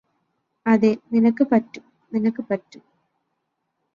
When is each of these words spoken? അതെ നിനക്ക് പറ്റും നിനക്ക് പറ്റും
അതെ 0.65 0.97
നിനക്ക് 1.11 1.43
പറ്റും 1.43 1.83
നിനക്ക് 2.11 2.41
പറ്റും 2.49 2.83